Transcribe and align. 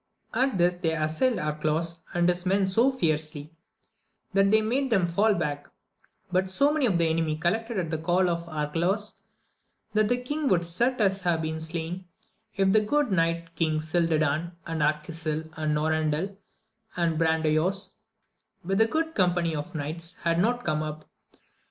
At 0.33 0.57
this 0.57 0.77
they 0.77 0.95
assailed 0.95 1.37
Arcalaus 1.37 1.99
and 2.15 2.27
his 2.27 2.43
men 2.43 2.65
so 2.65 2.91
fiercely, 2.91 3.53
that 4.33 4.49
they 4.49 4.63
made 4.63 4.89
them 4.89 5.05
fall 5.05 5.35
back; 5.35 5.67
but 6.31 6.49
so 6.49 6.73
many 6.73 6.87
of 6.87 6.97
the 6.97 7.05
enemy 7.07 7.35
collected 7.35 7.77
at 7.77 7.91
the 7.91 7.99
call 7.99 8.27
of 8.27 8.49
Arca 8.49 8.79
laus, 8.79 9.21
that 9.93 10.09
the 10.09 10.17
king 10.17 10.47
would 10.47 10.65
certes 10.65 11.21
have 11.21 11.43
been 11.43 11.59
slain, 11.59 12.05
if 12.55 12.71
the 12.71 12.81
good 12.81 13.11
knight 13.11 13.53
King 13.55 13.79
Cildadan, 13.79 14.53
and 14.65 14.81
Arquisil, 14.81 15.51
and 15.55 15.75
Noran 15.77 16.09
del, 16.09 16.35
and 16.97 17.19
Brandoyuas, 17.19 17.91
with 18.65 18.81
a 18.81 18.87
good 18.87 19.13
company 19.13 19.55
of 19.55 19.75
knights, 19.75 20.13
had 20.23 20.39
not 20.39 20.63
come 20.65 20.81
up. 20.81 21.05